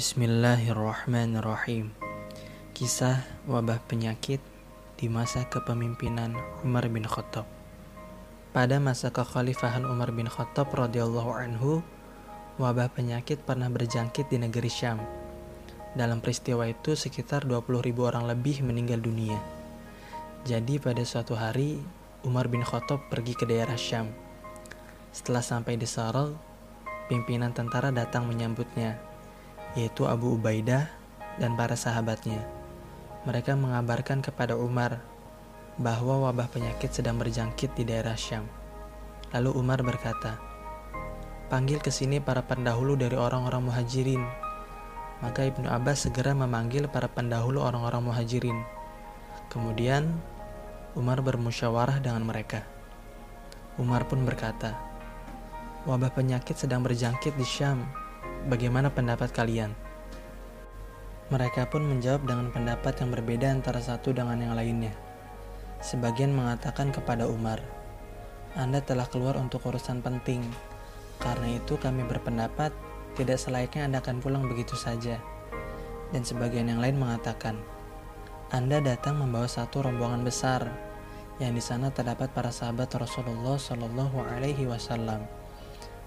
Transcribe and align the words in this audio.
Bismillahirrahmanirrahim. 0.00 1.92
Kisah 2.72 3.20
wabah 3.44 3.84
penyakit 3.84 4.40
di 4.96 5.12
masa 5.12 5.44
kepemimpinan 5.44 6.40
Umar 6.64 6.88
bin 6.88 7.04
Khattab. 7.04 7.44
Pada 8.56 8.80
masa 8.80 9.12
kekhalifahan 9.12 9.84
Umar 9.84 10.08
bin 10.16 10.24
Khattab 10.24 10.72
radhiyallahu 10.72 11.36
anhu 11.36 11.84
wabah 12.56 12.88
penyakit 12.96 13.44
pernah 13.44 13.68
berjangkit 13.68 14.32
di 14.32 14.40
negeri 14.40 14.72
Syam. 14.72 15.04
Dalam 15.92 16.24
peristiwa 16.24 16.64
itu 16.64 16.96
sekitar 16.96 17.44
20 17.44 17.84
ribu 17.84 18.08
orang 18.08 18.24
lebih 18.24 18.64
meninggal 18.64 19.04
dunia. 19.04 19.36
Jadi 20.48 20.80
pada 20.80 21.04
suatu 21.04 21.36
hari 21.36 21.76
Umar 22.24 22.48
bin 22.48 22.64
Khattab 22.64 23.04
pergi 23.12 23.36
ke 23.36 23.44
daerah 23.44 23.76
Syam. 23.76 24.08
Setelah 25.12 25.44
sampai 25.44 25.76
di 25.76 25.84
Saral 25.84 26.32
pimpinan 27.12 27.52
tentara 27.52 27.92
datang 27.92 28.24
menyambutnya 28.24 29.09
yaitu 29.78 30.06
Abu 30.06 30.34
Ubaidah 30.34 30.90
dan 31.38 31.54
para 31.54 31.78
sahabatnya. 31.78 32.42
Mereka 33.28 33.54
mengabarkan 33.54 34.24
kepada 34.24 34.56
Umar 34.56 34.98
bahwa 35.76 36.28
wabah 36.28 36.48
penyakit 36.50 36.90
sedang 36.90 37.20
berjangkit 37.20 37.76
di 37.76 37.84
daerah 37.86 38.16
Syam. 38.16 38.48
Lalu 39.30 39.50
Umar 39.54 39.80
berkata, 39.86 40.40
"Panggil 41.52 41.78
ke 41.78 41.92
sini 41.94 42.18
para 42.18 42.42
pendahulu 42.42 42.98
dari 42.98 43.14
orang-orang 43.14 43.62
Muhajirin." 43.70 44.22
Maka 45.20 45.44
Ibnu 45.44 45.68
Abbas 45.68 46.08
segera 46.08 46.32
memanggil 46.32 46.88
para 46.88 47.06
pendahulu 47.06 47.60
orang-orang 47.60 48.08
Muhajirin. 48.08 48.56
Kemudian 49.52 50.16
Umar 50.96 51.20
bermusyawarah 51.20 52.00
dengan 52.00 52.24
mereka. 52.24 52.64
Umar 53.76 54.08
pun 54.08 54.24
berkata, 54.24 54.74
"Wabah 55.84 56.10
penyakit 56.16 56.56
sedang 56.56 56.80
berjangkit 56.80 57.36
di 57.36 57.44
Syam 57.44 57.84
Bagaimana 58.48 58.88
pendapat 58.88 59.36
kalian? 59.36 59.76
Mereka 61.28 61.68
pun 61.68 61.84
menjawab 61.84 62.24
dengan 62.24 62.48
pendapat 62.48 62.96
yang 62.96 63.12
berbeda 63.12 63.52
antara 63.52 63.84
satu 63.84 64.16
dengan 64.16 64.40
yang 64.40 64.56
lainnya. 64.56 64.96
Sebagian 65.84 66.32
mengatakan 66.32 66.88
kepada 66.88 67.28
Umar, 67.28 67.60
"Anda 68.56 68.80
telah 68.80 69.04
keluar 69.12 69.36
untuk 69.36 69.68
urusan 69.68 70.00
penting. 70.00 70.40
Karena 71.20 71.52
itu 71.52 71.76
kami 71.76 72.00
berpendapat 72.08 72.72
tidak 73.12 73.36
selayaknya 73.36 73.92
Anda 73.92 73.98
akan 74.00 74.24
pulang 74.24 74.48
begitu 74.48 74.72
saja." 74.72 75.20
Dan 76.08 76.24
sebagian 76.24 76.72
yang 76.72 76.80
lain 76.80 76.96
mengatakan, 76.96 77.60
"Anda 78.56 78.80
datang 78.80 79.20
membawa 79.20 79.52
satu 79.52 79.84
rombongan 79.84 80.24
besar 80.24 80.64
yang 81.44 81.52
di 81.52 81.60
sana 81.60 81.92
terdapat 81.92 82.32
para 82.32 82.48
sahabat 82.48 82.88
Rasulullah 82.96 83.60
Shallallahu 83.60 84.16
alaihi 84.32 84.64
wasallam." 84.64 85.28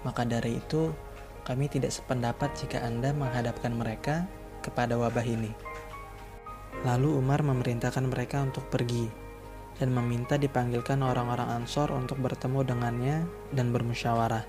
Maka 0.00 0.24
dari 0.24 0.64
itu, 0.64 1.11
kami 1.42 1.66
tidak 1.66 1.90
sependapat 1.90 2.54
jika 2.54 2.82
Anda 2.86 3.10
menghadapkan 3.10 3.74
mereka 3.74 4.30
kepada 4.62 4.94
wabah 4.94 5.26
ini. 5.26 5.50
Lalu 6.86 7.18
Umar 7.18 7.42
memerintahkan 7.42 8.06
mereka 8.06 8.42
untuk 8.46 8.66
pergi 8.70 9.10
dan 9.78 9.90
meminta 9.90 10.38
dipanggilkan 10.38 11.02
orang-orang 11.02 11.62
Ansor 11.62 11.90
untuk 11.90 12.22
bertemu 12.22 12.62
dengannya 12.62 13.16
dan 13.50 13.74
bermusyawarah. 13.74 14.46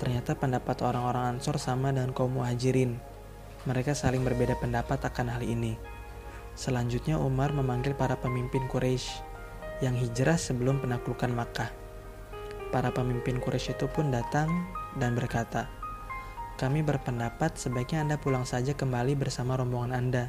Ternyata 0.00 0.32
pendapat 0.34 0.80
orang-orang 0.80 1.36
Ansor 1.36 1.60
sama 1.60 1.92
dengan 1.92 2.16
kaum 2.16 2.40
Muhajirin. 2.40 2.96
Mereka 3.68 3.92
saling 3.92 4.24
berbeda 4.24 4.58
pendapat 4.58 4.98
akan 5.04 5.38
hal 5.38 5.44
ini. 5.44 5.76
Selanjutnya 6.56 7.20
Umar 7.20 7.52
memanggil 7.52 7.92
para 7.96 8.16
pemimpin 8.16 8.64
Quraisy 8.68 9.08
yang 9.84 9.96
hijrah 9.96 10.40
sebelum 10.40 10.80
penaklukan 10.80 11.30
Makkah. 11.32 11.70
Para 12.72 12.88
pemimpin 12.88 13.36
Quraisy 13.36 13.76
itu 13.76 13.86
pun 13.88 14.08
datang 14.08 14.48
dan 14.96 15.12
berkata, 15.12 15.81
kami 16.60 16.84
berpendapat 16.84 17.56
sebaiknya 17.56 18.04
Anda 18.04 18.16
pulang 18.20 18.44
saja 18.44 18.76
kembali 18.76 19.16
bersama 19.16 19.56
rombongan 19.56 19.92
Anda 19.92 20.24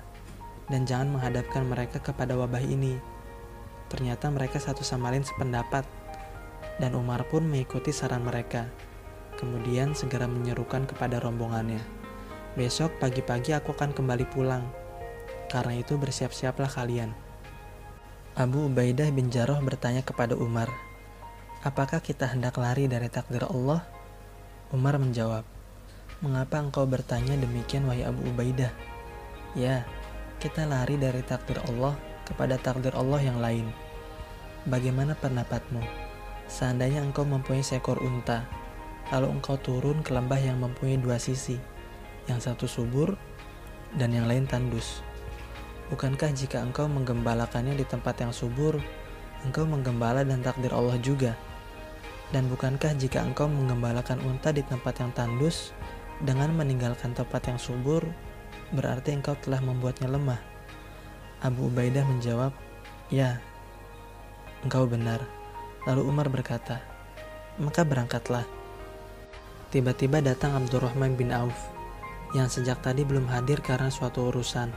dan 0.71 0.87
jangan 0.87 1.17
menghadapkan 1.17 1.67
mereka 1.67 1.99
kepada 1.99 2.35
wabah 2.39 2.63
ini. 2.63 2.97
Ternyata 3.91 4.31
mereka 4.31 4.57
satu 4.57 4.81
sama 4.81 5.11
lain 5.11 5.27
sependapat 5.27 5.85
dan 6.81 6.95
Umar 6.97 7.27
pun 7.27 7.45
mengikuti 7.45 7.93
saran 7.93 8.25
mereka. 8.25 8.65
Kemudian 9.37 9.93
segera 9.93 10.25
menyerukan 10.25 10.87
kepada 10.87 11.19
rombongannya. 11.19 11.81
Besok 12.53 12.95
pagi-pagi 13.01 13.53
aku 13.53 13.73
akan 13.73 13.91
kembali 13.91 14.25
pulang. 14.29 14.63
Karena 15.49 15.77
itu 15.77 15.99
bersiap-siaplah 15.99 16.69
kalian. 16.69 17.13
Abu 18.33 18.65
Ubaidah 18.65 19.13
bin 19.13 19.29
Jarrah 19.29 19.61
bertanya 19.61 20.01
kepada 20.01 20.33
Umar, 20.33 20.69
Apakah 21.63 22.03
kita 22.03 22.27
hendak 22.27 22.59
lari 22.59 22.91
dari 22.91 23.07
takdir 23.07 23.47
Allah? 23.47 23.87
Umar 24.75 24.99
menjawab, 24.99 25.47
Mengapa 26.23 26.63
engkau 26.63 26.87
bertanya 26.87 27.35
demikian 27.35 27.83
wahai 27.83 28.07
Abu 28.07 28.23
Ubaidah? 28.31 28.71
Ya, 29.59 29.83
kita 30.39 30.63
lari 30.63 30.95
dari 30.95 31.19
takdir 31.19 31.59
Allah 31.67 31.99
kepada 32.23 32.55
takdir 32.55 32.95
Allah 32.95 33.19
yang 33.19 33.43
lain. 33.43 33.67
Bagaimana 34.63 35.19
pendapatmu? 35.19 35.83
Seandainya 36.47 37.03
engkau 37.03 37.27
mempunyai 37.27 37.59
seekor 37.59 37.99
unta, 37.99 38.47
lalu 39.11 39.35
engkau 39.35 39.59
turun 39.59 39.99
ke 39.99 40.15
lembah 40.15 40.39
yang 40.39 40.63
mempunyai 40.63 40.95
dua 40.95 41.19
sisi, 41.19 41.59
yang 42.31 42.39
satu 42.39 42.71
subur 42.71 43.19
dan 43.99 44.15
yang 44.15 44.23
lain 44.23 44.47
tandus. 44.47 45.03
Bukankah 45.91 46.31
jika 46.31 46.63
engkau 46.63 46.87
menggembalakannya 46.87 47.75
di 47.75 47.83
tempat 47.83 48.23
yang 48.23 48.31
subur, 48.31 48.79
engkau 49.43 49.67
menggembala 49.67 50.23
dan 50.23 50.39
takdir 50.39 50.71
Allah 50.71 50.95
juga? 51.03 51.35
Dan 52.31 52.47
bukankah 52.47 52.95
jika 52.95 53.19
engkau 53.27 53.51
menggembalakan 53.51 54.23
unta 54.23 54.55
di 54.55 54.63
tempat 54.63 55.03
yang 55.03 55.11
tandus, 55.11 55.75
dengan 56.23 56.55
meninggalkan 56.55 57.11
tempat 57.11 57.51
yang 57.51 57.59
subur, 57.59 58.07
berarti 58.71 59.11
engkau 59.11 59.35
telah 59.43 59.59
membuatnya 59.59 60.07
lemah. 60.07 60.39
Abu 61.43 61.67
Ubaidah 61.67 62.07
menjawab, 62.07 62.55
"Ya, 63.11 63.43
engkau 64.63 64.87
benar." 64.87 65.19
Lalu 65.83 66.07
Umar 66.07 66.31
berkata, 66.31 66.79
"Maka 67.59 67.83
berangkatlah." 67.83 68.47
Tiba-tiba 69.67 70.23
datang 70.23 70.55
Abdurrahman 70.55 71.19
bin 71.19 71.35
Auf 71.35 71.55
yang 72.31 72.47
sejak 72.47 72.79
tadi 72.79 73.03
belum 73.03 73.27
hadir 73.27 73.59
karena 73.59 73.91
suatu 73.91 74.31
urusan. 74.31 74.71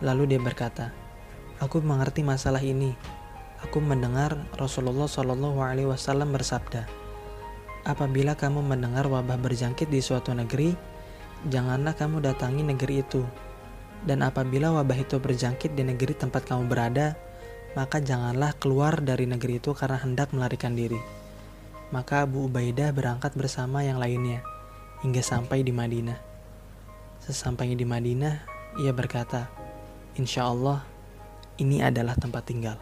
Lalu 0.00 0.32
dia 0.32 0.40
berkata, 0.40 0.96
"Aku 1.60 1.84
mengerti 1.84 2.24
masalah 2.24 2.64
ini. 2.64 2.96
Aku 3.60 3.84
mendengar 3.84 4.48
Rasulullah 4.56 5.04
Shallallahu 5.04 5.60
Alaihi 5.60 5.92
Wasallam 5.92 6.32
bersabda." 6.32 6.99
Apabila 7.80 8.36
kamu 8.36 8.60
mendengar 8.60 9.08
wabah 9.08 9.40
berjangkit 9.40 9.88
di 9.88 10.04
suatu 10.04 10.36
negeri, 10.36 10.76
janganlah 11.48 11.96
kamu 11.96 12.20
datangi 12.20 12.60
negeri 12.60 13.00
itu. 13.00 13.24
Dan 14.04 14.20
apabila 14.20 14.68
wabah 14.76 15.00
itu 15.00 15.16
berjangkit 15.16 15.72
di 15.72 15.88
negeri 15.88 16.12
tempat 16.12 16.44
kamu 16.44 16.68
berada, 16.68 17.16
maka 17.72 17.96
janganlah 18.04 18.52
keluar 18.60 19.00
dari 19.00 19.24
negeri 19.24 19.56
itu 19.56 19.72
karena 19.72 19.96
hendak 19.96 20.28
melarikan 20.36 20.76
diri. 20.76 21.00
Maka 21.88 22.28
Abu 22.28 22.52
Ubaidah 22.52 22.92
berangkat 22.92 23.32
bersama 23.32 23.80
yang 23.80 23.96
lainnya 23.96 24.44
hingga 25.00 25.24
sampai 25.24 25.64
di 25.64 25.72
Madinah. 25.72 26.20
Sesampainya 27.24 27.80
di 27.80 27.88
Madinah, 27.88 28.44
ia 28.76 28.92
berkata, 28.92 29.48
"Insya 30.20 30.52
Allah, 30.52 30.84
ini 31.56 31.80
adalah 31.80 32.12
tempat 32.12 32.44
tinggal." 32.44 32.76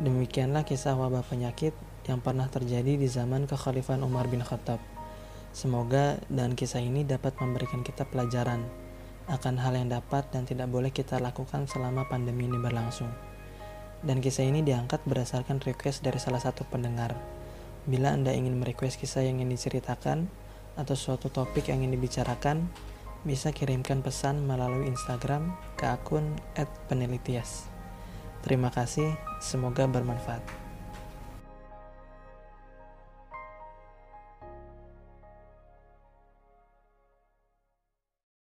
Demikianlah 0.00 0.64
kisah 0.64 0.96
wabah 0.96 1.24
penyakit 1.24 1.72
yang 2.08 2.18
pernah 2.18 2.50
terjadi 2.50 2.98
di 2.98 3.06
zaman 3.06 3.46
kekhalifahan 3.46 4.02
Umar 4.02 4.26
bin 4.26 4.42
Khattab. 4.42 4.82
Semoga 5.52 6.16
dan 6.32 6.56
kisah 6.56 6.80
ini 6.80 7.04
dapat 7.04 7.36
memberikan 7.38 7.84
kita 7.84 8.08
pelajaran 8.08 8.64
akan 9.30 9.54
hal 9.60 9.78
yang 9.78 9.92
dapat 9.92 10.26
dan 10.34 10.48
tidak 10.48 10.66
boleh 10.66 10.90
kita 10.90 11.22
lakukan 11.22 11.70
selama 11.70 12.08
pandemi 12.10 12.50
ini 12.50 12.58
berlangsung. 12.58 13.12
Dan 14.02 14.18
kisah 14.18 14.42
ini 14.42 14.66
diangkat 14.66 15.06
berdasarkan 15.06 15.62
request 15.62 16.02
dari 16.02 16.18
salah 16.18 16.42
satu 16.42 16.66
pendengar. 16.66 17.14
Bila 17.86 18.10
Anda 18.14 18.34
ingin 18.34 18.58
merequest 18.58 18.98
kisah 18.98 19.22
yang 19.22 19.38
ingin 19.38 19.54
diceritakan 19.54 20.26
atau 20.74 20.98
suatu 20.98 21.30
topik 21.30 21.70
yang 21.70 21.86
ingin 21.86 22.00
dibicarakan, 22.00 22.66
bisa 23.22 23.54
kirimkan 23.54 24.02
pesan 24.02 24.42
melalui 24.42 24.90
Instagram 24.90 25.54
ke 25.78 25.86
akun 25.86 26.34
@penelitias. 26.90 27.70
Terima 28.42 28.74
kasih, 28.74 29.14
semoga 29.38 29.86
bermanfaat. 29.86 30.71